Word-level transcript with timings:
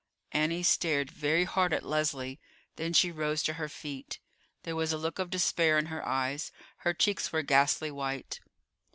Annie 0.31 0.63
stared 0.63 1.11
very 1.11 1.43
hard 1.43 1.73
at 1.73 1.85
Leslie; 1.85 2.39
then 2.75 2.91
she 2.91 3.11
rose 3.11 3.43
to 3.43 3.53
her 3.53 3.69
feet. 3.69 4.17
There 4.63 4.75
was 4.75 4.91
a 4.91 4.97
look 4.97 5.19
of 5.19 5.29
despair 5.29 5.77
in 5.77 5.85
her 5.93 6.03
eyes; 6.03 6.51
her 6.77 6.95
cheeks 6.95 7.31
were 7.31 7.43
ghastly 7.43 7.91
white. 7.91 8.39